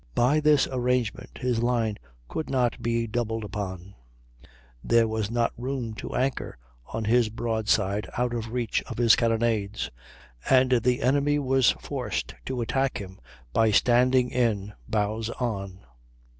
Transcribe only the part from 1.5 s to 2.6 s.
line could